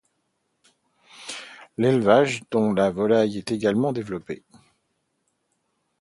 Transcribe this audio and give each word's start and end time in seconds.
L'élevage, 1.77 2.41
dont 2.49 2.73
la 2.73 2.89
volaille, 2.89 3.37
est 3.37 3.51
également 3.51 3.93
développé. 3.93 4.41